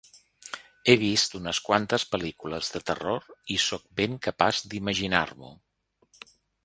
[0.87, 5.53] He vist unes quantes pel·lícules de terror i soc ben capaç d'imaginar-m'ho.